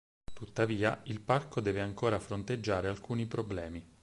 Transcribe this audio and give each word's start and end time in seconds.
Tuttavia, 0.33 0.99
il 1.03 1.21
parco 1.21 1.61
deve 1.61 1.79
ancora 1.79 2.19
fronteggiare 2.19 2.87
alcuni 2.87 3.27
problemi. 3.27 3.87